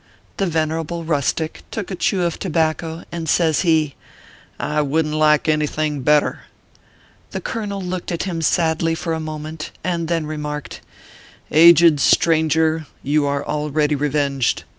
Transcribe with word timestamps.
The 0.37 0.47
venerable 0.47 1.03
rustic 1.03 1.61
took 1.69 1.91
a 1.91 1.95
chew 1.95 2.23
of 2.23 2.39
tobacco, 2.39 3.03
and 3.13 3.29
says 3.29 3.61
he: 3.61 3.93
"I 4.59 4.81
wouldn 4.81 5.11
t 5.11 5.17
like 5.19 5.47
any 5.47 5.67
thing 5.67 5.99
better." 5.99 6.45
The 7.29 7.39
colonel 7.41 7.79
looked 7.83 8.11
at 8.11 8.23
him 8.23 8.41
sadly 8.41 8.95
for 8.95 9.13
a 9.13 9.19
moment, 9.19 9.69
and 9.83 10.07
then 10.07 10.25
remarked:" 10.25 10.81
Aged 11.51 11.99
stranger, 11.99 12.87
you 13.03 13.25
ORPHEUS 13.27 13.43
C. 13.43 13.43
KERR 13.43 13.43
PAPERS. 13.43 13.53
83 13.53 13.53
are 13.53 13.53
already 13.83 13.95
revenged. 13.95 14.63